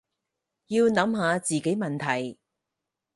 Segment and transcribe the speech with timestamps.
[0.69, 2.39] 要諗下自己問題